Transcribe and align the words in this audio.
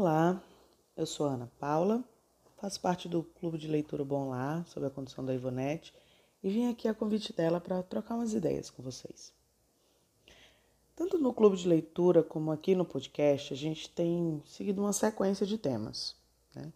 Olá, 0.00 0.42
eu 0.96 1.04
sou 1.04 1.26
Ana 1.26 1.52
Paula, 1.58 2.02
faço 2.56 2.80
parte 2.80 3.06
do 3.06 3.22
Clube 3.22 3.58
de 3.58 3.68
Leitura 3.68 4.02
Bom 4.02 4.30
Lá, 4.30 4.64
sob 4.64 4.86
a 4.86 4.90
condução 4.90 5.22
da 5.22 5.34
Ivonete, 5.34 5.92
e 6.42 6.48
vim 6.48 6.70
aqui 6.70 6.88
a 6.88 6.94
convite 6.94 7.34
dela 7.34 7.60
para 7.60 7.82
trocar 7.82 8.14
umas 8.14 8.32
ideias 8.32 8.70
com 8.70 8.82
vocês. 8.82 9.30
Tanto 10.96 11.18
no 11.18 11.34
Clube 11.34 11.58
de 11.58 11.68
Leitura 11.68 12.22
como 12.22 12.50
aqui 12.50 12.74
no 12.74 12.86
podcast, 12.86 13.52
a 13.52 13.56
gente 13.58 13.90
tem 13.90 14.42
seguido 14.46 14.80
uma 14.80 14.94
sequência 14.94 15.44
de 15.44 15.58
temas. 15.58 16.16
Né? 16.54 16.72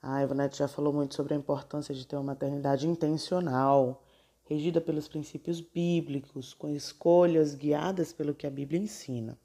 A 0.00 0.22
Ivonete 0.22 0.56
já 0.56 0.66
falou 0.66 0.94
muito 0.94 1.14
sobre 1.14 1.34
a 1.34 1.36
importância 1.36 1.94
de 1.94 2.06
ter 2.06 2.16
uma 2.16 2.22
maternidade 2.22 2.88
intencional, 2.88 4.02
regida 4.44 4.80
pelos 4.80 5.06
princípios 5.06 5.60
bíblicos, 5.60 6.54
com 6.54 6.70
escolhas 6.70 7.54
guiadas 7.54 8.14
pelo 8.14 8.34
que 8.34 8.46
a 8.46 8.50
Bíblia 8.50 8.80
ensina. 8.80 9.38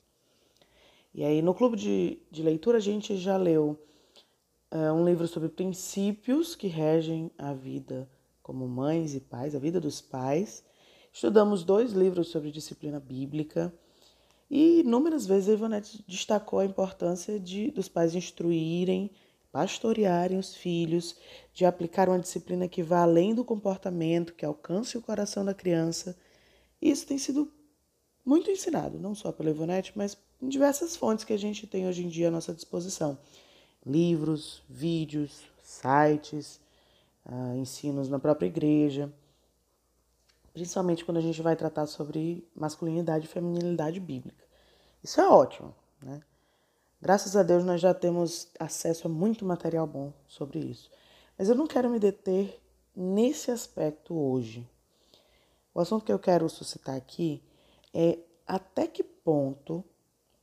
E 1.14 1.24
aí, 1.24 1.42
no 1.42 1.54
clube 1.54 1.76
de, 1.76 2.20
de 2.32 2.42
leitura, 2.42 2.78
a 2.78 2.82
gente 2.82 3.18
já 3.18 3.36
leu 3.36 3.78
é, 4.72 4.92
um 4.92 5.04
livro 5.04 5.28
sobre 5.28 5.50
princípios 5.50 6.56
que 6.56 6.68
regem 6.68 7.30
a 7.38 7.54
vida 7.54 8.10
como 8.42 8.68
mães 8.68 9.14
e 9.14 9.20
pais, 9.20 9.54
a 9.54 9.60
vida 9.60 9.80
dos 9.80 10.00
pais. 10.00 10.64
Estudamos 11.12 11.64
dois 11.64 11.92
livros 11.92 12.30
sobre 12.30 12.52
disciplina 12.52 13.00
bíblica. 13.00 13.74
E 14.50 14.80
inúmeras 14.82 15.26
vezes 15.26 15.50
a 15.50 15.54
Ivonete 15.54 16.04
destacou 16.08 16.60
a 16.60 16.66
importância 16.66 17.40
de, 17.40 17.72
dos 17.72 17.90
pais 17.90 18.16
instruírem, 18.16 19.12
pastorearem 19.52 20.38
os 20.38 20.56
filhos, 20.56 21.16
de 21.54 21.66
aplicar 21.66 22.08
uma 22.08 22.20
disciplina 22.20 22.68
que 22.68 22.82
vá 22.82 23.02
além 23.02 23.36
do 23.36 23.44
comportamento, 23.44 24.34
que 24.34 24.46
alcance 24.46 24.98
o 24.98 25.02
coração 25.02 25.44
da 25.44 25.54
criança. 25.54 26.18
E 26.82 26.90
isso 26.90 27.06
tem 27.06 27.18
sido 27.18 27.52
muito 28.26 28.50
ensinado, 28.50 28.98
não 28.98 29.14
só 29.14 29.32
pela 29.32 29.50
Ivonete, 29.50 29.92
mas 29.96 30.18
em 30.42 30.50
diversas 30.50 30.96
fontes 30.96 31.24
que 31.24 31.34
a 31.34 31.38
gente 31.38 31.68
tem 31.68 31.88
hoje 31.88 32.04
em 32.04 32.10
dia 32.10 32.30
à 32.30 32.32
nossa 32.32 32.54
disposição. 32.54 33.18
Livros, 33.86 34.64
vídeos, 34.70 35.44
sites, 35.62 36.60
uh, 37.26 37.56
ensinos 37.58 38.10
na 38.10 38.20
própria 38.20 38.48
igreja, 38.48 39.12
principalmente 40.54 41.06
quando 41.06 41.18
a 41.18 41.22
gente 41.22 41.42
vai 41.42 41.56
tratar 41.56 41.86
sobre 41.88 42.48
masculinidade 42.56 43.26
e 43.26 43.30
feminilidade 43.30 44.00
bíblica. 44.00 44.44
Isso 45.04 45.20
é 45.22 45.28
ótimo, 45.28 45.74
né? 46.02 46.22
Graças 47.02 47.36
a 47.36 47.42
Deus 47.42 47.64
nós 47.64 47.82
já 47.82 47.94
temos 47.94 48.50
acesso 48.60 49.08
a 49.08 49.10
muito 49.10 49.44
material 49.44 49.88
bom 49.88 50.14
sobre 50.28 50.60
isso. 50.60 50.92
Mas 51.38 51.50
eu 51.50 51.56
não 51.56 51.66
quero 51.66 51.90
me 51.90 52.00
deter 52.00 52.62
nesse 52.96 53.50
aspecto 53.50 54.14
hoje. 54.14 54.70
O 55.74 55.80
assunto 55.80 56.06
que 56.06 56.12
eu 56.12 56.20
quero 56.20 56.48
suscitar 56.48 56.96
aqui 56.96 57.42
é 57.92 58.20
até 58.46 58.86
que 58.86 59.04
ponto 59.04 59.84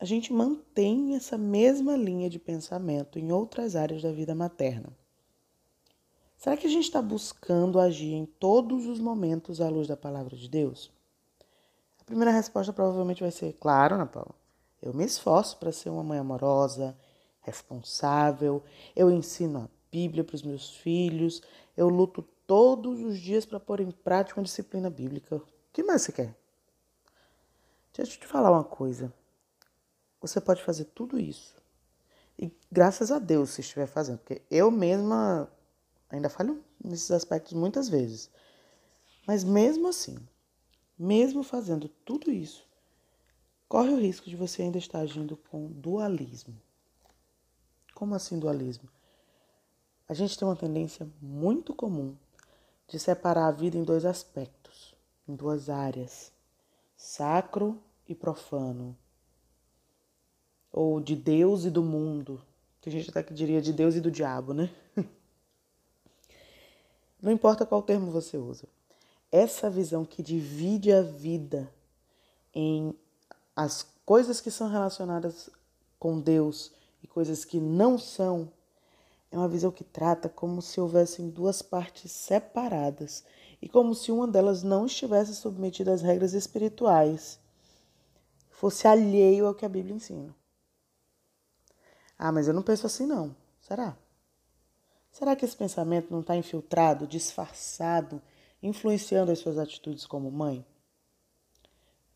a 0.00 0.04
gente 0.04 0.32
mantém 0.32 1.16
essa 1.16 1.36
mesma 1.36 1.96
linha 1.96 2.30
de 2.30 2.38
pensamento 2.38 3.18
em 3.18 3.32
outras 3.32 3.74
áreas 3.74 4.02
da 4.02 4.12
vida 4.12 4.34
materna. 4.34 4.96
Será 6.36 6.56
que 6.56 6.68
a 6.68 6.70
gente 6.70 6.84
está 6.84 7.02
buscando 7.02 7.80
agir 7.80 8.12
em 8.12 8.24
todos 8.24 8.86
os 8.86 9.00
momentos 9.00 9.60
à 9.60 9.68
luz 9.68 9.88
da 9.88 9.96
palavra 9.96 10.36
de 10.36 10.48
Deus? 10.48 10.92
A 12.00 12.04
primeira 12.04 12.30
resposta 12.30 12.72
provavelmente 12.72 13.22
vai 13.22 13.32
ser: 13.32 13.54
claro, 13.54 13.96
Ana 13.96 14.06
Paula. 14.06 14.34
Eu 14.80 14.94
me 14.94 15.04
esforço 15.04 15.58
para 15.58 15.72
ser 15.72 15.90
uma 15.90 16.04
mãe 16.04 16.20
amorosa, 16.20 16.96
responsável, 17.40 18.62
eu 18.94 19.10
ensino 19.10 19.58
a 19.58 19.68
Bíblia 19.90 20.22
para 20.22 20.36
os 20.36 20.42
meus 20.44 20.70
filhos, 20.76 21.42
eu 21.76 21.88
luto 21.88 22.22
todos 22.46 23.00
os 23.00 23.18
dias 23.18 23.44
para 23.44 23.58
pôr 23.58 23.80
em 23.80 23.90
prática 23.90 24.38
uma 24.38 24.44
disciplina 24.44 24.88
bíblica. 24.88 25.36
O 25.36 25.42
que 25.72 25.82
mais 25.82 26.02
você 26.02 26.12
quer? 26.12 26.36
Deixa 27.92 28.14
eu 28.14 28.20
te 28.20 28.26
falar 28.28 28.52
uma 28.52 28.62
coisa. 28.62 29.12
Você 30.20 30.40
pode 30.40 30.62
fazer 30.62 30.84
tudo 30.86 31.18
isso. 31.18 31.56
E 32.38 32.52
graças 32.70 33.10
a 33.10 33.18
Deus 33.18 33.50
se 33.50 33.60
estiver 33.60 33.86
fazendo, 33.86 34.18
porque 34.18 34.42
eu 34.50 34.70
mesma 34.70 35.50
ainda 36.08 36.28
falho 36.28 36.62
nesses 36.82 37.10
aspectos 37.10 37.52
muitas 37.52 37.88
vezes. 37.88 38.30
Mas 39.26 39.44
mesmo 39.44 39.88
assim, 39.88 40.16
mesmo 40.98 41.42
fazendo 41.42 41.88
tudo 41.88 42.30
isso, 42.30 42.66
corre 43.68 43.90
o 43.90 44.00
risco 44.00 44.28
de 44.28 44.36
você 44.36 44.62
ainda 44.62 44.78
estar 44.78 45.00
agindo 45.00 45.36
com 45.36 45.66
dualismo. 45.66 46.56
Como 47.94 48.14
assim 48.14 48.38
dualismo? 48.38 48.88
A 50.08 50.14
gente 50.14 50.38
tem 50.38 50.48
uma 50.48 50.56
tendência 50.56 51.06
muito 51.20 51.74
comum 51.74 52.16
de 52.86 52.98
separar 52.98 53.48
a 53.48 53.52
vida 53.52 53.76
em 53.76 53.84
dois 53.84 54.06
aspectos, 54.06 54.94
em 55.28 55.34
duas 55.34 55.68
áreas: 55.68 56.32
sacro 56.96 57.78
e 58.08 58.14
profano, 58.14 58.96
ou 60.72 61.00
de 61.00 61.16
Deus 61.16 61.64
e 61.64 61.70
do 61.70 61.82
mundo. 61.82 62.40
Tem 62.80 62.92
gente 62.92 63.10
até 63.10 63.22
que 63.22 63.34
diria 63.34 63.60
de 63.60 63.72
Deus 63.72 63.94
e 63.94 64.00
do 64.00 64.10
diabo, 64.10 64.52
né? 64.52 64.70
Não 67.20 67.32
importa 67.32 67.66
qual 67.66 67.82
termo 67.82 68.10
você 68.10 68.36
usa. 68.36 68.66
Essa 69.30 69.68
visão 69.68 70.04
que 70.04 70.22
divide 70.22 70.92
a 70.92 71.02
vida 71.02 71.70
em 72.54 72.94
as 73.54 73.86
coisas 74.06 74.40
que 74.40 74.50
são 74.50 74.68
relacionadas 74.68 75.50
com 75.98 76.20
Deus 76.20 76.72
e 77.02 77.06
coisas 77.06 77.44
que 77.44 77.60
não 77.60 77.98
são, 77.98 78.50
é 79.30 79.36
uma 79.36 79.48
visão 79.48 79.70
que 79.70 79.84
trata 79.84 80.28
como 80.28 80.62
se 80.62 80.80
houvessem 80.80 81.28
duas 81.28 81.60
partes 81.60 82.10
separadas 82.12 83.24
e 83.60 83.68
como 83.68 83.94
se 83.94 84.10
uma 84.10 84.26
delas 84.26 84.62
não 84.62 84.86
estivesse 84.86 85.34
submetida 85.34 85.92
às 85.92 86.00
regras 86.00 86.32
espirituais 86.32 87.38
fosse 88.50 88.88
alheio 88.88 89.46
ao 89.46 89.54
que 89.54 89.66
a 89.66 89.68
Bíblia 89.68 89.94
ensina. 89.94 90.34
Ah, 92.18 92.32
mas 92.32 92.48
eu 92.48 92.54
não 92.54 92.62
penso 92.62 92.86
assim 92.86 93.06
não. 93.06 93.34
Será? 93.60 93.96
Será 95.12 95.36
que 95.36 95.44
esse 95.44 95.56
pensamento 95.56 96.10
não 96.10 96.20
está 96.20 96.36
infiltrado, 96.36 97.06
disfarçado, 97.06 98.20
influenciando 98.62 99.30
as 99.30 99.38
suas 99.38 99.58
atitudes 99.58 100.04
como 100.06 100.30
mãe? 100.30 100.66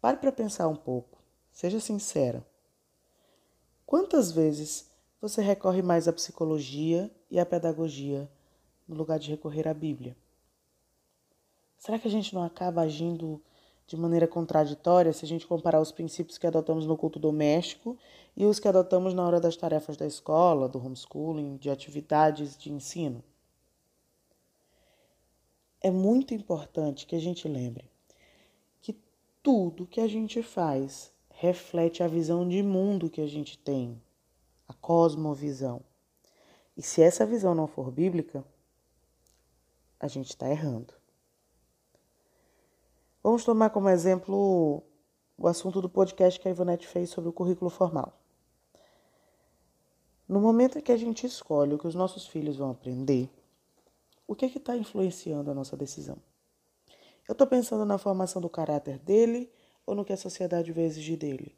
Pare 0.00 0.16
para 0.16 0.32
pensar 0.32 0.66
um 0.68 0.76
pouco. 0.76 1.18
Seja 1.52 1.78
sincera. 1.78 2.44
Quantas 3.86 4.32
vezes 4.32 4.90
você 5.20 5.40
recorre 5.40 5.82
mais 5.82 6.08
à 6.08 6.12
psicologia 6.12 7.10
e 7.30 7.38
à 7.38 7.46
pedagogia 7.46 8.28
no 8.88 8.96
lugar 8.96 9.18
de 9.18 9.30
recorrer 9.30 9.68
à 9.68 9.74
Bíblia? 9.74 10.16
Será 11.78 11.98
que 11.98 12.08
a 12.08 12.10
gente 12.10 12.34
não 12.34 12.42
acaba 12.42 12.82
agindo 12.82 13.42
de 13.94 14.00
maneira 14.00 14.26
contraditória 14.26 15.12
se 15.12 15.22
a 15.22 15.28
gente 15.28 15.46
comparar 15.46 15.78
os 15.78 15.92
princípios 15.92 16.38
que 16.38 16.46
adotamos 16.46 16.86
no 16.86 16.96
culto 16.96 17.18
doméstico 17.18 17.98
e 18.34 18.46
os 18.46 18.58
que 18.58 18.66
adotamos 18.66 19.12
na 19.12 19.22
hora 19.22 19.38
das 19.38 19.54
tarefas 19.54 19.98
da 19.98 20.06
escola, 20.06 20.66
do 20.66 20.82
homeschooling, 20.82 21.58
de 21.58 21.68
atividades 21.68 22.56
de 22.56 22.72
ensino. 22.72 23.22
É 25.78 25.90
muito 25.90 26.32
importante 26.32 27.06
que 27.06 27.14
a 27.14 27.20
gente 27.20 27.46
lembre 27.46 27.84
que 28.80 28.96
tudo 29.42 29.86
que 29.86 30.00
a 30.00 30.08
gente 30.08 30.42
faz 30.42 31.12
reflete 31.28 32.02
a 32.02 32.08
visão 32.08 32.48
de 32.48 32.62
mundo 32.62 33.10
que 33.10 33.20
a 33.20 33.26
gente 33.26 33.58
tem, 33.58 34.00
a 34.66 34.72
cosmovisão. 34.72 35.82
E 36.74 36.80
se 36.80 37.02
essa 37.02 37.26
visão 37.26 37.54
não 37.54 37.66
for 37.66 37.90
bíblica, 37.90 38.42
a 40.00 40.08
gente 40.08 40.30
está 40.30 40.48
errando. 40.48 41.01
Vamos 43.22 43.44
tomar 43.44 43.70
como 43.70 43.88
exemplo 43.88 44.82
o 45.38 45.46
assunto 45.46 45.80
do 45.80 45.88
podcast 45.88 46.40
que 46.40 46.48
a 46.48 46.50
Ivonete 46.50 46.88
fez 46.88 47.08
sobre 47.08 47.30
o 47.30 47.32
currículo 47.32 47.70
formal. 47.70 48.20
No 50.28 50.40
momento 50.40 50.78
em 50.78 50.82
que 50.82 50.90
a 50.90 50.96
gente 50.96 51.24
escolhe 51.24 51.74
o 51.74 51.78
que 51.78 51.86
os 51.86 51.94
nossos 51.94 52.26
filhos 52.26 52.56
vão 52.56 52.72
aprender, 52.72 53.30
o 54.26 54.34
que 54.34 54.46
é 54.46 54.48
está 54.48 54.76
influenciando 54.76 55.52
a 55.52 55.54
nossa 55.54 55.76
decisão? 55.76 56.16
Eu 57.28 57.32
estou 57.32 57.46
pensando 57.46 57.84
na 57.84 57.96
formação 57.96 58.42
do 58.42 58.48
caráter 58.48 58.98
dele 58.98 59.52
ou 59.86 59.94
no 59.94 60.04
que 60.04 60.12
a 60.12 60.16
sociedade 60.16 60.72
vai 60.72 60.82
exigir 60.82 61.16
dele? 61.16 61.56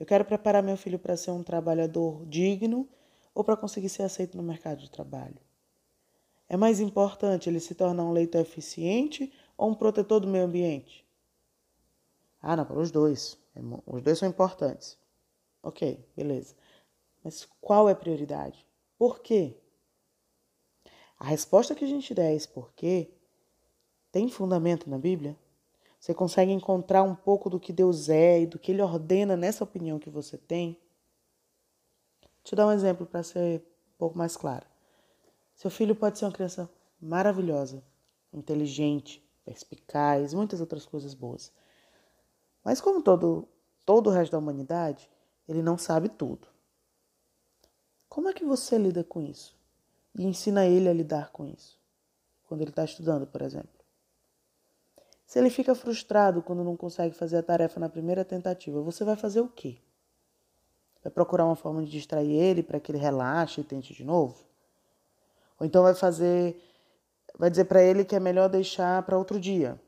Eu 0.00 0.06
quero 0.06 0.24
preparar 0.24 0.62
meu 0.62 0.78
filho 0.78 0.98
para 0.98 1.18
ser 1.18 1.32
um 1.32 1.42
trabalhador 1.42 2.24
digno 2.24 2.88
ou 3.34 3.44
para 3.44 3.58
conseguir 3.58 3.90
ser 3.90 4.04
aceito 4.04 4.38
no 4.38 4.42
mercado 4.42 4.78
de 4.78 4.90
trabalho? 4.90 5.36
É 6.48 6.56
mais 6.56 6.80
importante 6.80 7.50
ele 7.50 7.60
se 7.60 7.74
tornar 7.74 8.04
um 8.04 8.12
leitor 8.12 8.40
eficiente 8.40 9.30
ou 9.56 9.70
um 9.70 9.74
protetor 9.74 10.20
do 10.20 10.26
meio 10.26 10.44
ambiente? 10.44 11.06
Ah, 12.40 12.56
não, 12.56 12.78
os 12.78 12.90
dois. 12.90 13.38
É 13.54 13.60
os 13.86 14.02
dois 14.02 14.18
são 14.18 14.28
importantes. 14.28 14.98
Ok, 15.62 16.04
beleza. 16.16 16.54
Mas 17.24 17.48
qual 17.60 17.88
é 17.88 17.92
a 17.92 17.96
prioridade? 17.96 18.64
Por 18.98 19.20
quê? 19.20 19.56
A 21.18 21.24
resposta 21.24 21.74
que 21.74 21.84
a 21.84 21.88
gente 21.88 22.14
der 22.14 22.28
a 22.28 22.34
esse 22.34 22.48
porquê 22.48 23.10
tem 24.12 24.28
fundamento 24.28 24.88
na 24.88 24.98
Bíblia? 24.98 25.36
Você 25.98 26.14
consegue 26.14 26.52
encontrar 26.52 27.02
um 27.02 27.14
pouco 27.14 27.50
do 27.50 27.58
que 27.58 27.72
Deus 27.72 28.08
é 28.08 28.42
e 28.42 28.46
do 28.46 28.58
que 28.58 28.70
Ele 28.70 28.82
ordena 28.82 29.36
nessa 29.36 29.64
opinião 29.64 29.98
que 29.98 30.10
você 30.10 30.38
tem? 30.38 30.78
Eu 32.48 32.56
dar 32.56 32.68
um 32.68 32.72
exemplo 32.72 33.04
para 33.04 33.24
ser 33.24 33.58
um 33.58 33.98
pouco 33.98 34.16
mais 34.16 34.36
claro. 34.36 34.64
Seu 35.54 35.68
filho 35.68 35.96
pode 35.96 36.16
ser 36.16 36.26
uma 36.26 36.32
criança 36.32 36.70
maravilhosa, 37.00 37.82
inteligente, 38.32 39.25
perspicaz, 39.46 40.34
muitas 40.34 40.60
outras 40.60 40.84
coisas 40.84 41.14
boas. 41.14 41.52
Mas 42.64 42.80
como 42.80 43.00
todo, 43.00 43.48
todo 43.84 44.08
o 44.08 44.12
resto 44.12 44.32
da 44.32 44.38
humanidade, 44.38 45.08
ele 45.48 45.62
não 45.62 45.78
sabe 45.78 46.08
tudo. 46.08 46.48
Como 48.08 48.28
é 48.28 48.32
que 48.32 48.44
você 48.44 48.76
lida 48.76 49.04
com 49.04 49.22
isso? 49.22 49.56
E 50.18 50.24
ensina 50.24 50.66
ele 50.66 50.88
a 50.88 50.92
lidar 50.92 51.30
com 51.30 51.46
isso, 51.46 51.78
quando 52.48 52.62
ele 52.62 52.70
está 52.70 52.84
estudando, 52.84 53.26
por 53.26 53.40
exemplo. 53.42 53.70
Se 55.26 55.38
ele 55.38 55.50
fica 55.50 55.74
frustrado 55.74 56.42
quando 56.42 56.64
não 56.64 56.76
consegue 56.76 57.14
fazer 57.14 57.36
a 57.36 57.42
tarefa 57.42 57.78
na 57.78 57.88
primeira 57.88 58.24
tentativa, 58.24 58.80
você 58.80 59.04
vai 59.04 59.16
fazer 59.16 59.40
o 59.40 59.48
quê? 59.48 59.78
Vai 61.02 61.12
procurar 61.12 61.44
uma 61.44 61.56
forma 61.56 61.84
de 61.84 61.90
distrair 61.90 62.32
ele 62.32 62.62
para 62.62 62.80
que 62.80 62.90
ele 62.90 62.98
relaxe 62.98 63.60
e 63.60 63.64
tente 63.64 63.92
de 63.92 64.04
novo? 64.04 64.44
Ou 65.58 65.66
então 65.66 65.82
vai 65.82 65.94
fazer, 65.94 66.60
vai 67.38 67.50
dizer 67.50 67.64
para 67.64 67.82
ele 67.82 68.04
que 68.04 68.16
é 68.16 68.20
melhor 68.20 68.48
deixar 68.48 69.02
para 69.02 69.18
outro 69.18 69.38
dia. 69.38 69.80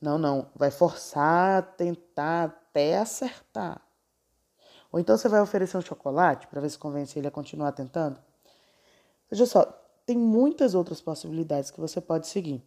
Não, 0.00 0.18
não, 0.18 0.48
vai 0.54 0.70
forçar 0.70 1.74
tentar 1.76 2.44
até 2.44 2.98
acertar. 2.98 3.80
Ou 4.92 5.00
então 5.00 5.16
você 5.16 5.28
vai 5.28 5.40
oferecer 5.40 5.76
um 5.76 5.82
chocolate 5.82 6.46
para 6.46 6.60
ver 6.60 6.70
se 6.70 6.78
convence 6.78 7.18
ele 7.18 7.28
a 7.28 7.32
continuar 7.32 7.72
tentando. 7.72 8.20
Veja 9.30 9.44
só, 9.44 9.64
tem 10.06 10.16
muitas 10.16 10.74
outras 10.74 11.00
possibilidades 11.00 11.70
que 11.70 11.80
você 11.80 12.00
pode 12.00 12.28
seguir. 12.28 12.62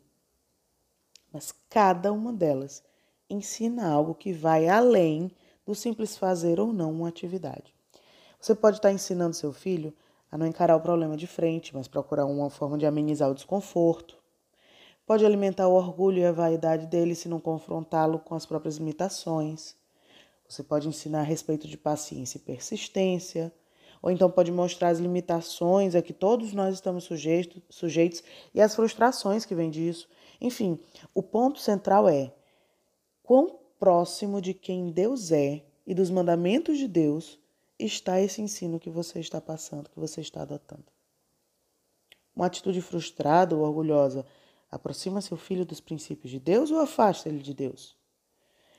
Mas 1.32 1.54
cada 1.70 2.12
uma 2.12 2.34
delas 2.34 2.84
ensina 3.30 3.88
algo 3.88 4.14
que 4.14 4.34
vai 4.34 4.68
além 4.68 5.32
do 5.66 5.74
simples 5.74 6.18
fazer 6.18 6.60
ou 6.60 6.74
não 6.74 6.92
uma 6.92 7.08
atividade. 7.08 7.74
Você 8.40 8.54
pode 8.54 8.78
estar 8.78 8.92
ensinando 8.92 9.36
seu 9.36 9.54
filho 9.54 9.94
a 10.32 10.38
não 10.38 10.48
encarar 10.48 10.78
o 10.78 10.82
problema 10.82 11.18
de 11.18 11.28
frente, 11.28 11.76
mas 11.76 11.88
procurar 11.88 12.26
uma 12.26 12.50
forma 12.50 12.78
de 12.78 12.86
amenizar 12.86 13.30
o 13.30 13.36
desconforto. 13.36 14.18
Pode 15.06 15.26
alimentar 15.26 15.68
o 15.68 15.74
orgulho 15.74 16.20
e 16.20 16.26
a 16.26 16.32
vaidade 16.32 16.88
dele 16.88 17.16
se 17.16 17.28
não 17.28 17.40
confrontá-lo 17.40 18.20
com 18.20 18.34
as 18.34 18.46
próprias 18.46 18.78
limitações. 18.78 19.76
Você 20.48 20.64
pode 20.64 20.88
ensinar 20.88 21.20
a 21.20 21.24
respeito 21.24 21.68
de 21.68 21.78
paciência 21.78 22.38
e 22.38 22.42
persistência, 22.42 23.54
ou 24.02 24.10
então 24.10 24.32
pode 24.32 24.52
mostrar 24.52 24.90
as 24.90 25.00
limitações 25.00 25.96
a 25.96 26.02
que 26.02 26.14
todos 26.14 26.54
nós 26.54 26.76
estamos 26.76 27.04
sujeitos, 27.04 27.62
sujeitos 27.70 28.24
e 28.54 28.62
as 28.62 28.74
frustrações 28.74 29.46
que 29.46 29.54
vêm 29.54 29.70
disso. 29.70 30.08
Enfim, 30.40 30.80
o 31.14 31.22
ponto 31.22 31.60
central 31.60 32.08
é 32.08 32.34
quão 33.22 33.60
próximo 33.78 34.42
de 34.42 34.54
quem 34.54 34.92
Deus 34.92 35.32
é 35.32 35.64
e 35.86 35.94
dos 35.94 36.10
mandamentos 36.10 36.78
de 36.78 36.88
Deus 36.88 37.41
está 37.86 38.20
esse 38.20 38.42
ensino 38.42 38.80
que 38.80 38.90
você 38.90 39.20
está 39.20 39.40
passando, 39.40 39.90
que 39.90 40.00
você 40.00 40.22
está 40.22 40.42
adotando. 40.42 40.86
Uma 42.36 42.46
atitude 42.46 42.82
frustrada 42.82 43.56
ou 43.56 43.64
orgulhosa 43.64 44.26
aproxima 44.70 45.22
seu 45.22 45.36
filho 45.36 45.66
dos 45.66 45.82
princípios 45.82 46.32
de 46.32 46.40
Deus 46.40 46.72
ou 46.72 46.80
afasta 46.80 47.28
ele 47.28 47.40
de 47.40 47.54
Deus? 47.54 47.98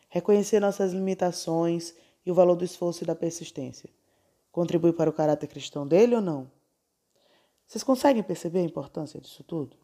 Reconhecer 0.09 0.61
nossas 0.61 0.93
limitações 0.93 1.95
e 2.25 2.31
o 2.31 2.35
valor 2.35 2.57
do 2.57 2.65
esforço 2.65 3.05
e 3.05 3.07
da 3.07 3.15
persistência. 3.15 3.91
Contribui 4.51 4.93
para 4.93 5.11
o 5.11 5.13
caráter 5.13 5.47
cristão 5.47 5.87
dele 5.87 6.15
ou 6.15 6.21
não? 6.21 6.51
Vocês 7.67 7.83
conseguem 7.83 8.23
perceber 8.23 8.61
a 8.61 8.65
importância 8.65 9.21
disso 9.21 9.43
tudo? 9.45 9.77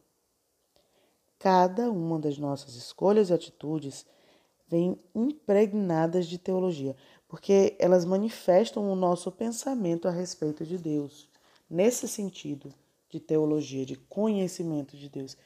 Cada 1.39 1.91
uma 1.91 2.19
das 2.19 2.37
nossas 2.37 2.75
escolhas 2.75 3.31
e 3.31 3.33
atitudes 3.33 4.05
vem 4.69 4.99
impregnadas 5.15 6.27
de 6.27 6.39
teologia, 6.39 6.95
porque 7.27 7.77
elas 7.79 8.05
manifestam 8.05 8.91
o 8.91 8.97
nosso 8.97 9.33
pensamento 9.33 10.07
a 10.07 10.11
respeito 10.11 10.65
de 10.65 10.79
Deus, 10.79 11.29
nesse 11.69 12.07
sentido 12.07 12.73
de 13.09 13.19
teologia, 13.19 13.85
de 13.87 13.97
conhecimento 13.97 14.97
de 14.97 15.09
Deus. 15.09 15.37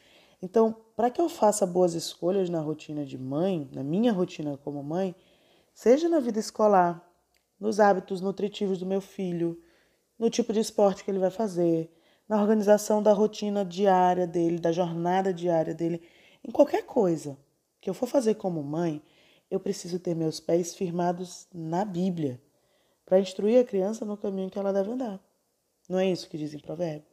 Então, 0.43 0.75
para 0.97 1.09
que 1.09 1.21
eu 1.21 1.29
faça 1.29 1.65
boas 1.65 1.95
escolhas 1.95 2.51
na 2.51 2.61
rotina 2.61 3.05
de 3.05 3.17
mãe, 3.17 3.69
na 3.73 3.85
minha 3.85 4.13
rotina 4.13 4.59
como 4.59 4.83
mãe, 4.83 5.15
seja 5.73 6.09
na 6.09 6.19
vida 6.19 6.41
escolar, 6.41 7.09
nos 7.59 7.79
hábitos 7.79 8.21
nutritivos 8.21 8.79
do 8.79 8.87
meu 8.87 9.01
filho, 9.01 9.61
no 10.19 10.29
tipo 10.29 10.53
de 10.53 10.59
esporte 10.59 11.05
que 11.05 11.11
ele 11.11 11.21
vai 11.21 11.31
fazer, 11.31 11.91
na 12.29 12.41
organização 12.41 13.03
da 13.03 13.13
rotina 13.13 13.65
diária 13.65 14.27
dele, 14.27 14.59
da 14.59 14.73
jornada 14.73 15.33
diária 15.33 15.75
dele, 15.75 16.03
em 16.45 16.51
qualquer 16.51 16.85
coisa 16.85 17.39
que 17.81 17.89
eu 17.89 17.95
for 17.95 18.07
fazer 18.07 18.35
como 18.35 18.63
mãe, 18.63 19.03
eu 19.53 19.61
preciso 19.61 19.99
ter 19.99 20.15
meus 20.15 20.41
pés 20.41 20.75
firmados 20.75 21.47
na 21.53 21.85
Bíblia 21.85 22.41
para 23.05 23.21
instruir 23.21 23.61
a 23.61 23.65
criança 23.65 24.03
no 24.03 24.17
caminho 24.17 24.49
que 24.49 24.59
ela 24.59 24.73
deve 24.73 24.91
andar. 24.91 25.21
Não 25.87 25.99
é 25.99 26.11
isso 26.11 26.27
que 26.31 26.39
diz 26.39 26.55
em 26.55 26.59
Provérbio? 26.59 27.07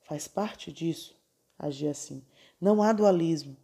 Faz 0.00 0.26
parte 0.26 0.72
disso 0.72 1.14
agir 1.58 1.88
assim. 1.88 2.24
Não 2.58 2.82
há 2.82 2.94
dualismo. 2.94 3.54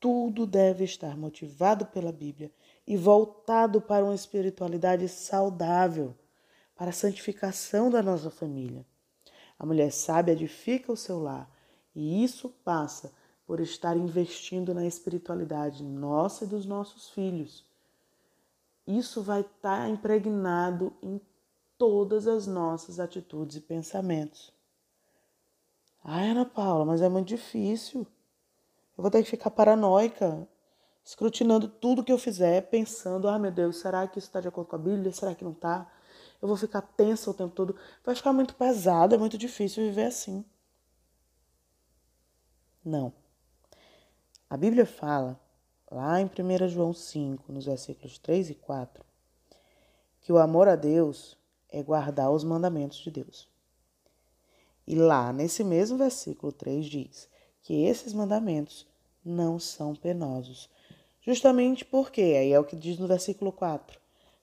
Tudo 0.00 0.44
deve 0.44 0.82
estar 0.82 1.16
motivado 1.16 1.86
pela 1.86 2.10
Bíblia 2.10 2.50
e 2.84 2.96
voltado 2.96 3.80
para 3.80 4.04
uma 4.04 4.16
espiritualidade 4.16 5.08
saudável, 5.08 6.16
para 6.74 6.90
a 6.90 6.92
santificação 6.92 7.88
da 7.88 8.02
nossa 8.02 8.28
família. 8.28 8.84
A 9.56 9.64
mulher 9.64 9.92
sábia 9.92 10.32
edifica 10.32 10.90
o 10.90 10.96
seu 10.96 11.20
lar 11.20 11.48
e 11.94 12.24
isso 12.24 12.48
passa 12.64 13.12
por 13.52 13.60
estar 13.60 13.98
investindo 13.98 14.72
na 14.72 14.86
espiritualidade 14.86 15.84
nossa 15.84 16.46
e 16.46 16.48
dos 16.48 16.64
nossos 16.64 17.10
filhos. 17.10 17.62
Isso 18.86 19.20
vai 19.20 19.42
estar 19.42 19.90
impregnado 19.90 20.90
em 21.02 21.20
todas 21.76 22.26
as 22.26 22.46
nossas 22.46 22.98
atitudes 22.98 23.56
e 23.56 23.60
pensamentos. 23.60 24.50
Ai, 26.02 26.30
Ana 26.30 26.46
Paula, 26.46 26.86
mas 26.86 27.02
é 27.02 27.10
muito 27.10 27.28
difícil. 27.28 28.06
Eu 28.96 29.02
vou 29.02 29.10
ter 29.10 29.22
que 29.22 29.28
ficar 29.28 29.50
paranoica, 29.50 30.48
escrutinando 31.04 31.68
tudo 31.68 32.02
que 32.02 32.10
eu 32.10 32.16
fizer, 32.16 32.70
pensando: 32.70 33.28
ah, 33.28 33.38
meu 33.38 33.52
Deus, 33.52 33.76
será 33.76 34.08
que 34.08 34.18
isso 34.18 34.28
está 34.28 34.40
de 34.40 34.48
acordo 34.48 34.68
com 34.68 34.76
a 34.76 34.78
Bíblia? 34.78 35.12
Será 35.12 35.34
que 35.34 35.44
não 35.44 35.52
está? 35.52 35.92
Eu 36.40 36.48
vou 36.48 36.56
ficar 36.56 36.80
tensa 36.80 37.30
o 37.30 37.34
tempo 37.34 37.54
todo. 37.54 37.76
Vai 38.02 38.14
ficar 38.14 38.32
muito 38.32 38.54
pesado, 38.54 39.14
é 39.14 39.18
muito 39.18 39.36
difícil 39.36 39.84
viver 39.84 40.06
assim. 40.06 40.42
Não. 42.82 43.12
A 44.52 44.56
Bíblia 44.58 44.84
fala, 44.84 45.40
lá 45.90 46.20
em 46.20 46.26
1 46.26 46.68
João 46.68 46.92
5, 46.92 47.50
nos 47.50 47.64
versículos 47.64 48.18
3 48.18 48.50
e 48.50 48.54
4, 48.54 49.02
que 50.20 50.30
o 50.30 50.36
amor 50.36 50.68
a 50.68 50.76
Deus 50.76 51.38
é 51.70 51.82
guardar 51.82 52.30
os 52.30 52.44
mandamentos 52.44 52.98
de 52.98 53.10
Deus. 53.10 53.48
E 54.86 54.94
lá, 54.94 55.32
nesse 55.32 55.64
mesmo 55.64 55.96
versículo 55.96 56.52
3, 56.52 56.84
diz 56.84 57.30
que 57.62 57.86
esses 57.86 58.12
mandamentos 58.12 58.86
não 59.24 59.58
são 59.58 59.94
penosos. 59.94 60.68
Justamente 61.22 61.82
porque, 61.82 62.20
aí 62.20 62.52
é 62.52 62.60
o 62.60 62.64
que 62.64 62.76
diz 62.76 62.98
no 62.98 63.08
versículo 63.08 63.52
4, 63.52 63.98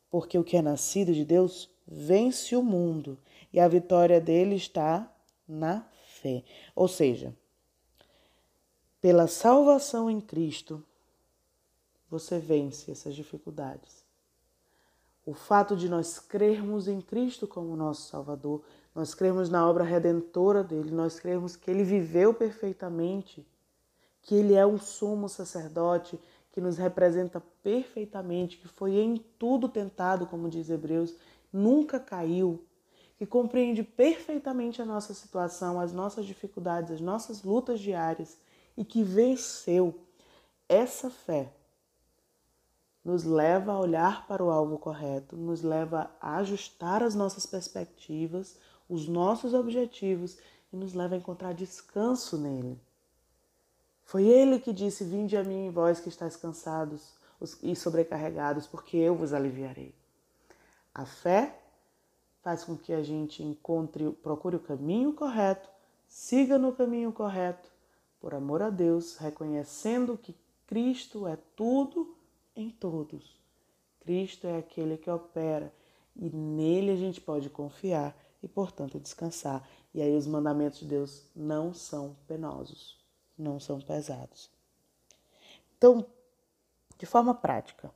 porque 0.09 0.39
o 0.39 0.43
que 0.43 0.57
é 0.57 0.61
nascido 0.63 1.13
de 1.13 1.23
Deus 1.23 1.69
vence 1.87 2.55
o 2.55 2.63
mundo 2.63 3.15
e 3.53 3.59
a 3.59 3.67
vitória 3.67 4.19
dele 4.19 4.55
está 4.55 5.07
na 5.47 5.87
fé. 6.19 6.43
Ou 6.75 6.87
seja, 6.87 7.31
pela 9.01 9.27
salvação 9.27 10.09
em 10.09 10.19
Cristo, 10.19 10.83
você 12.09 12.39
vence 12.39 12.91
essas 12.91 13.15
dificuldades. 13.15 14.03
O 15.25 15.33
fato 15.33 15.75
de 15.75 15.87
nós 15.87 16.19
crermos 16.19 16.87
em 16.87 16.99
Cristo 16.99 17.47
como 17.47 17.75
nosso 17.75 18.09
Salvador 18.09 18.63
nós 18.99 19.13
cremos 19.13 19.49
na 19.49 19.67
obra 19.67 19.83
redentora 19.83 20.63
dele, 20.63 20.91
nós 20.91 21.19
cremos 21.19 21.55
que 21.55 21.69
ele 21.69 21.83
viveu 21.83 22.33
perfeitamente, 22.33 23.47
que 24.21 24.35
ele 24.35 24.55
é 24.55 24.65
um 24.65 24.77
sumo 24.77 25.29
sacerdote 25.29 26.19
que 26.51 26.59
nos 26.59 26.77
representa 26.77 27.41
perfeitamente, 27.63 28.57
que 28.57 28.67
foi 28.67 28.97
em 28.97 29.23
tudo 29.37 29.69
tentado, 29.69 30.25
como 30.25 30.49
diz 30.49 30.69
Hebreus, 30.69 31.15
nunca 31.53 31.99
caiu, 31.99 32.63
que 33.17 33.25
compreende 33.25 33.83
perfeitamente 33.83 34.81
a 34.81 34.85
nossa 34.85 35.13
situação, 35.13 35.79
as 35.79 35.93
nossas 35.93 36.25
dificuldades, 36.25 36.91
as 36.91 37.01
nossas 37.01 37.43
lutas 37.43 37.79
diárias 37.79 38.37
e 38.79 38.85
que 38.85 39.03
venceu. 39.03 39.93
Essa 40.69 41.09
fé 41.09 41.51
nos 43.03 43.25
leva 43.25 43.73
a 43.73 43.79
olhar 43.79 44.25
para 44.25 44.41
o 44.43 44.49
alvo 44.49 44.77
correto, 44.77 45.35
nos 45.35 45.61
leva 45.61 46.09
a 46.21 46.37
ajustar 46.37 47.03
as 47.03 47.13
nossas 47.13 47.45
perspectivas, 47.45 48.57
os 48.87 49.05
nossos 49.05 49.53
objetivos 49.53 50.37
e 50.71 50.77
nos 50.77 50.93
leva 50.93 51.15
a 51.15 51.17
encontrar 51.17 51.53
descanso 51.53 52.37
nele. 52.37 52.79
Foi 54.05 54.25
ele 54.25 54.59
que 54.59 54.71
disse: 54.71 55.03
Vinde 55.03 55.35
a 55.35 55.43
mim, 55.43 55.69
vós 55.71 55.99
que 55.99 56.07
estáis 56.07 56.37
cansados 56.37 57.11
e 57.61 57.75
sobrecarregados, 57.75 58.65
porque 58.65 58.95
eu 58.95 59.13
vos 59.13 59.33
aliviarei. 59.33 59.93
A 60.93 61.05
fé 61.05 61.59
faz 62.41 62.63
com 62.63 62.77
que 62.77 62.93
a 62.93 63.03
gente 63.03 63.43
encontre, 63.43 64.09
procure 64.23 64.55
o 64.55 64.59
caminho 64.59 65.13
correto, 65.13 65.69
siga 66.07 66.57
no 66.57 66.71
caminho 66.71 67.11
correto, 67.11 67.69
por 68.19 68.33
amor 68.33 68.61
a 68.61 68.69
Deus, 68.69 69.17
reconhecendo 69.17 70.17
que 70.17 70.35
Cristo 70.67 71.27
é 71.27 71.37
tudo 71.55 72.15
em 72.55 72.69
todos. 72.69 73.39
Cristo 74.01 74.47
é 74.47 74.57
aquele 74.57 74.97
que 74.97 75.09
opera 75.09 75.73
e 76.15 76.29
nele 76.29 76.91
a 76.91 76.95
gente 76.95 77.21
pode 77.21 77.49
confiar 77.49 78.15
e, 78.43 78.47
portanto, 78.47 78.99
descansar. 78.99 79.67
E 79.93 80.01
aí 80.01 80.15
os 80.15 80.27
mandamentos 80.27 80.79
de 80.79 80.85
Deus 80.85 81.23
não 81.35 81.73
são 81.73 82.15
penosos, 82.27 82.97
não 83.37 83.59
são 83.59 83.79
pesados. 83.79 84.49
Então, 85.77 86.05
de 86.97 87.05
forma 87.05 87.33
prática, 87.33 87.87
o 87.87 87.91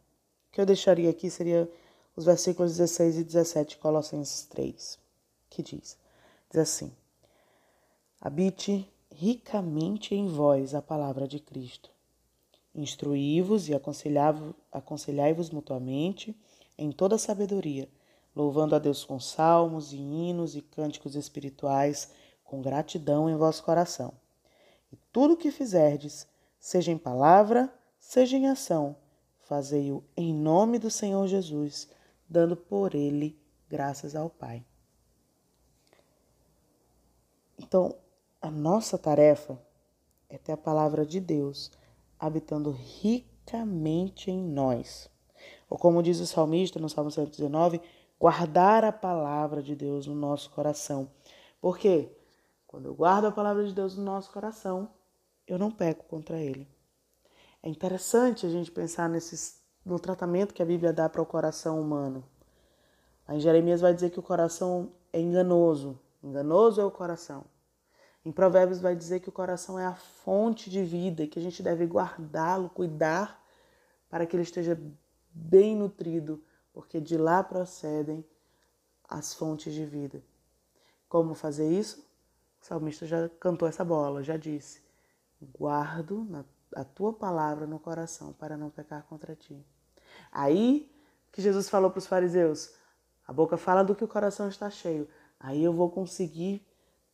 que 0.54 0.62
eu 0.62 0.66
deixaria 0.66 1.10
aqui 1.10 1.30
seria 1.30 1.70
os 2.16 2.26
versículos 2.26 2.78
16 2.78 3.18
e 3.18 3.24
17 3.24 3.70
de 3.72 3.78
Colossenses 3.78 4.46
3, 4.46 5.00
que 5.50 5.62
diz: 5.62 5.98
diz 6.50 6.62
assim: 6.62 6.92
Habite 8.22 8.90
ricamente 9.16 10.16
em 10.16 10.28
vós 10.28 10.74
a 10.74 10.82
palavra 10.82 11.28
de 11.28 11.40
Cristo. 11.40 11.92
Instruí-vos 12.74 13.70
e 13.70 13.74
aconselhai-vos 14.72 15.50
mutuamente 15.52 16.36
em 16.78 16.92
toda 16.92 17.20
sabedoria, 17.20 17.88
louvando 18.36 18.76
a 18.76 18.80
Deus 18.80 19.06
com 19.06 19.20
salmos 19.20 19.94
e 19.94 19.98
hinos 19.98 20.56
e 20.56 20.62
cânticos 20.62 21.16
espirituais, 21.16 22.10
com 22.44 22.62
gratidão 22.62 23.30
em 23.30 23.36
vosso 23.36 23.64
coração. 23.64 24.14
E 24.92 24.98
tudo 25.12 25.36
o 25.36 25.38
que 25.38 25.52
fizerdes, 25.52 26.28
seja 26.60 26.92
em 26.92 26.98
palavra, 26.98 27.72
seja 28.00 28.36
em 28.36 28.48
ação, 28.48 28.96
fazei-o 29.42 30.04
em 30.18 30.34
nome 30.34 30.80
do 30.80 30.90
Senhor 30.90 31.28
Jesus, 31.28 31.88
dando 32.28 32.58
por 32.58 32.96
ele 32.96 33.38
graças 33.70 34.16
ao 34.16 34.30
Pai. 34.30 34.66
Então, 37.60 37.96
a 38.44 38.52
nossa 38.52 38.98
tarefa 38.98 39.58
é 40.28 40.38
ter 40.38 40.52
a 40.52 40.58
palavra 40.58 41.06
de 41.06 41.22
Deus 41.22 41.72
habitando 42.20 42.72
ricamente 42.72 44.30
em 44.30 44.38
nós. 44.38 45.10
Ou 45.70 45.78
como 45.78 46.04
diz 46.04 46.20
o 46.20 46.28
salmista 46.28 46.78
no 46.78 46.90
Salmo 46.90 47.10
119, 47.10 47.80
guardar 48.20 48.84
a 48.84 48.92
palavra 48.92 49.64
de 49.64 49.74
Deus 49.78 50.08
no 50.08 50.14
nosso 50.14 50.50
coração. 50.52 51.10
Por 51.62 51.78
quê? 51.78 52.12
Quando 52.68 52.88
eu 52.88 52.94
guardo 52.94 53.28
a 53.28 53.32
palavra 53.32 53.66
de 53.66 53.74
Deus 53.74 53.96
no 53.96 54.04
nosso 54.04 54.30
coração, 54.30 54.90
eu 55.48 55.58
não 55.58 55.72
peco 55.72 56.04
contra 56.04 56.38
ele. 56.38 56.68
É 57.62 57.70
interessante 57.70 58.46
a 58.46 58.50
gente 58.50 58.70
pensar 58.70 59.08
nesses, 59.08 59.62
no 59.86 59.98
tratamento 59.98 60.54
que 60.54 60.62
a 60.62 60.66
Bíblia 60.66 60.92
dá 60.92 61.08
para 61.08 61.22
o 61.22 61.26
coração 61.26 61.80
humano. 61.80 62.26
Aí 63.26 63.40
Jeremias 63.40 63.80
vai 63.80 63.94
dizer 63.94 64.10
que 64.10 64.20
o 64.20 64.24
coração 64.24 64.92
é 65.14 65.22
enganoso. 65.22 65.98
Enganoso 66.22 66.82
é 66.82 66.86
o 66.86 66.92
coração. 66.92 67.46
Em 68.26 68.32
Provérbios 68.32 68.80
vai 68.80 68.96
dizer 68.96 69.20
que 69.20 69.30
o 69.30 69.34
coração 69.34 69.78
é 69.78 69.86
a 69.86 69.96
fonte 69.96 70.70
de 70.70 70.84
vida 70.84 71.24
e 71.24 71.28
que 71.28 71.40
a 71.40 71.42
gente 71.42 71.62
deve 71.62 71.86
guardá-lo, 71.86 72.70
cuidar 72.70 73.44
para 74.10 74.26
que 74.26 74.36
ele 74.36 74.44
esteja 74.44 74.80
bem 75.34 75.76
nutrido, 75.76 76.42
porque 76.72 77.02
de 77.02 77.18
lá 77.18 77.44
procedem 77.44 78.26
as 79.10 79.34
fontes 79.34 79.74
de 79.74 79.86
vida. 79.86 80.24
Como 81.10 81.34
fazer 81.34 81.70
isso? 81.70 82.00
O 82.62 82.66
salmista 82.66 83.06
já 83.06 83.28
cantou 83.40 83.68
essa 83.68 83.84
bola, 83.84 84.24
já 84.24 84.38
disse: 84.38 84.82
Guardo 85.42 86.46
a 86.76 86.84
tua 86.84 87.12
palavra 87.12 87.68
no 87.68 87.78
coração 87.78 88.34
para 88.34 88.56
não 88.56 88.70
pecar 88.70 89.04
contra 89.04 89.36
ti. 89.36 89.66
Aí 90.32 90.90
que 91.32 91.42
Jesus 91.42 91.70
falou 91.70 91.92
para 91.92 92.00
os 92.00 92.08
fariseus: 92.08 92.74
a 93.28 93.34
boca 93.34 93.58
fala 93.58 93.84
do 93.84 93.96
que 93.96 94.04
o 94.04 94.08
coração 94.08 94.48
está 94.48 94.70
cheio. 94.70 95.08
Aí 95.40 95.64
eu 95.64 95.74
vou 95.74 95.90
conseguir 95.90 96.66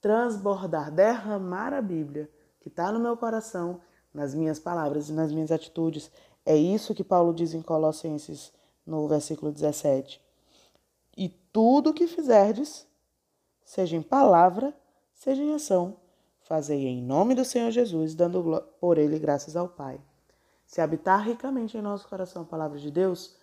transbordar, 0.01 0.91
derramar 0.91 1.74
a 1.74 1.82
Bíblia 1.82 2.29
que 2.60 2.68
está 2.68 2.91
no 2.91 3.00
meu 3.00 3.15
coração, 3.15 3.82
nas 4.13 4.34
minhas 4.34 4.60
palavras 4.60 5.10
e 5.10 5.13
nas 5.13 5.32
minhas 5.32 5.51
atitudes. 5.51 6.12
É 6.46 6.56
isso 6.56 6.96
que 6.96 7.03
Paulo 7.03 7.34
diz 7.34 7.53
em 7.53 7.62
Colossenses, 7.62 8.51
no 8.86 9.08
versículo 9.08 9.51
17. 9.51 10.22
E 11.18 11.29
tudo 11.51 11.91
o 11.91 11.94
que 11.94 12.08
fizerdes, 12.08 12.88
seja 13.63 13.96
em 13.96 14.01
palavra, 14.01 14.74
seja 15.13 15.41
em 15.41 15.53
ação, 15.53 15.98
fazei 16.41 16.88
em 16.88 17.01
nome 17.01 17.36
do 17.36 17.46
Senhor 17.46 17.72
Jesus, 17.72 18.15
dando 18.15 18.63
por 18.79 18.98
ele 18.98 19.20
graças 19.20 19.56
ao 19.56 19.68
Pai. 19.68 20.01
Se 20.65 20.82
habitar 20.82 21.24
ricamente 21.24 21.77
em 21.77 21.82
nosso 21.82 22.08
coração 22.08 22.44
a 22.44 22.46
palavra 22.46 22.77
de 22.77 22.91
Deus, 22.91 23.36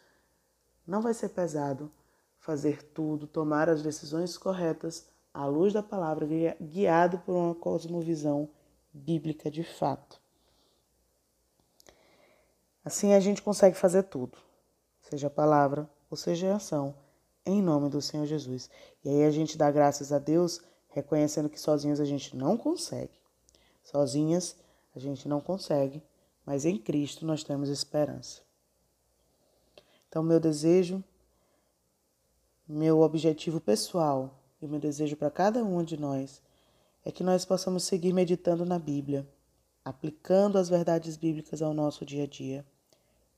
não 0.86 1.00
vai 1.00 1.12
ser 1.12 1.30
pesado 1.30 1.90
fazer 2.38 2.82
tudo, 2.82 3.26
tomar 3.26 3.68
as 3.68 3.82
decisões 3.82 4.38
corretas 4.38 5.08
à 5.36 5.44
luz 5.44 5.74
da 5.74 5.82
palavra, 5.82 6.26
guiado 6.58 7.18
por 7.18 7.34
uma 7.34 7.54
cosmovisão 7.54 8.48
bíblica 8.90 9.50
de 9.50 9.62
fato. 9.62 10.18
Assim 12.82 13.12
a 13.12 13.20
gente 13.20 13.42
consegue 13.42 13.76
fazer 13.76 14.04
tudo, 14.04 14.38
seja 15.02 15.28
palavra 15.28 15.90
ou 16.08 16.16
seja 16.16 16.56
ação, 16.56 16.94
em 17.44 17.60
nome 17.60 17.90
do 17.90 18.00
Senhor 18.00 18.24
Jesus. 18.24 18.70
E 19.04 19.10
aí 19.10 19.24
a 19.24 19.30
gente 19.30 19.58
dá 19.58 19.70
graças 19.70 20.10
a 20.10 20.18
Deus, 20.18 20.62
reconhecendo 20.88 21.50
que 21.50 21.60
sozinhos 21.60 22.00
a 22.00 22.06
gente 22.06 22.34
não 22.34 22.56
consegue. 22.56 23.20
Sozinhas 23.84 24.56
a 24.94 24.98
gente 24.98 25.28
não 25.28 25.42
consegue, 25.42 26.02
mas 26.46 26.64
em 26.64 26.78
Cristo 26.78 27.26
nós 27.26 27.44
temos 27.44 27.68
esperança. 27.68 28.40
Então, 30.08 30.22
meu 30.22 30.40
desejo, 30.40 31.04
meu 32.66 33.00
objetivo 33.02 33.60
pessoal 33.60 34.35
e 34.60 34.66
o 34.66 34.68
meu 34.68 34.80
desejo 34.80 35.16
para 35.16 35.30
cada 35.30 35.62
um 35.62 35.82
de 35.82 35.96
nós 35.96 36.40
é 37.04 37.12
que 37.12 37.22
nós 37.22 37.44
possamos 37.44 37.84
seguir 37.84 38.12
meditando 38.12 38.64
na 38.64 38.78
Bíblia, 38.78 39.26
aplicando 39.84 40.58
as 40.58 40.68
verdades 40.68 41.16
bíblicas 41.16 41.62
ao 41.62 41.72
nosso 41.72 42.04
dia 42.04 42.24
a 42.24 42.26
dia, 42.26 42.64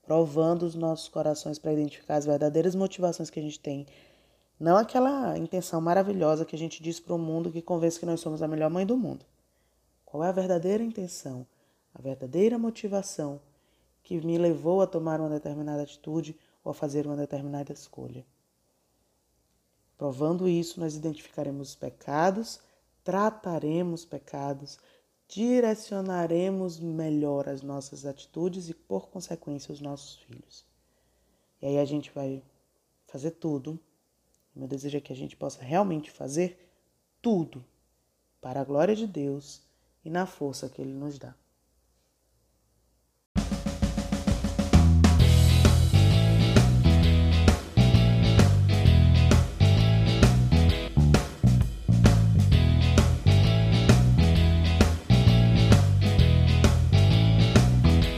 provando 0.03 0.63
os 0.63 0.75
nossos 0.75 1.09
corações 1.09 1.59
para 1.59 1.73
identificar 1.73 2.17
as 2.17 2.25
verdadeiras 2.25 2.75
motivações 2.75 3.29
que 3.29 3.39
a 3.39 3.43
gente 3.43 3.61
tem. 3.61 3.87
Não 4.59 4.77
aquela 4.77 5.37
intenção 5.37 5.81
maravilhosa 5.81 6.47
que 6.47 6.57
a 6.57 6.59
gente 6.59 6.83
diz 6.83 6.99
para 6.99 7.15
o 7.15 7.19
mundo 7.19 7.53
que 7.53 7.61
convence 7.61 8.01
que 8.01 8.07
nós 8.07 8.21
somos 8.21 8.43
a 8.43 8.49
melhor 8.49 8.71
mãe 8.71 8.87
do 8.87 8.97
mundo. 8.97 9.27
Qual 10.07 10.25
é 10.25 10.29
a 10.29 10.33
verdadeira 10.33 10.83
intenção, 10.83 11.47
a 11.95 12.01
verdadeira 12.01 12.59
motivação 12.59 13.39
que 14.03 14.19
me 14.19 14.39
levou 14.39 14.81
a 14.81 14.87
tomar 14.87 15.21
uma 15.21 15.29
determinada 15.29 15.83
atitude 15.83 16.35
ou 16.65 16.71
a 16.71 16.75
fazer 16.75 17.07
uma 17.07 17.17
determinada 17.17 17.73
escolha? 17.73 18.25
Provando 19.99 20.49
isso, 20.49 20.79
nós 20.79 20.95
identificaremos 20.95 21.71
os 21.71 21.75
pecados, 21.75 22.61
trataremos 23.03 24.05
pecados, 24.05 24.79
direcionaremos 25.27 26.79
melhor 26.79 27.49
as 27.49 27.63
nossas 27.63 28.07
atitudes 28.07 28.69
e, 28.69 28.75
por 28.75 29.09
consequência, 29.09 29.73
os 29.73 29.81
nossos 29.81 30.17
filhos. 30.19 30.65
E 31.61 31.67
aí 31.67 31.79
a 31.79 31.85
gente 31.85 32.13
vai 32.13 32.41
fazer 33.09 33.33
tudo. 33.33 33.79
Meu 34.55 34.69
desejo 34.69 34.97
é 34.97 35.01
que 35.01 35.13
a 35.13 35.17
gente 35.17 35.37
possa 35.37 35.63
realmente 35.63 36.13
fazer 36.13 36.71
tudo 37.21 37.65
para 38.41 38.61
a 38.61 38.65
glória 38.65 38.95
de 38.95 39.07
Deus 39.07 39.61
e 40.05 40.11
na 40.11 40.27
força 40.27 40.69
que 40.69 40.81
Ele 40.81 40.95
nos 40.95 41.19
dá. 41.19 41.35